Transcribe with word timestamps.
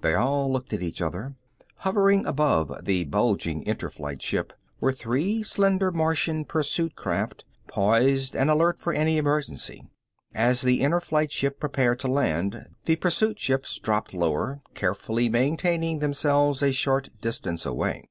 They 0.00 0.14
all 0.14 0.50
looked 0.50 0.72
at 0.72 0.80
each 0.80 1.02
other. 1.02 1.34
Hovering 1.80 2.24
above 2.24 2.86
the 2.86 3.04
bulging 3.04 3.62
Inner 3.64 3.90
Flight 3.90 4.22
ship 4.22 4.54
were 4.80 4.90
three 4.90 5.42
slender 5.42 5.90
Martian 5.92 6.46
pursuit 6.46 6.94
craft, 6.96 7.44
poised 7.66 8.34
and 8.34 8.48
alert 8.48 8.78
for 8.78 8.94
any 8.94 9.18
emergency. 9.18 9.84
As 10.34 10.62
the 10.62 10.80
Inner 10.80 11.02
Flight 11.02 11.30
ship 11.30 11.60
prepared 11.60 12.00
to 12.00 12.08
land 12.08 12.68
the 12.86 12.96
pursuit 12.96 13.38
ships 13.38 13.78
dropped 13.78 14.14
lower, 14.14 14.62
carefully 14.72 15.28
maintaining 15.28 15.98
themselves 15.98 16.62
a 16.62 16.72
short 16.72 17.10
distance 17.20 17.66
away. 17.66 18.08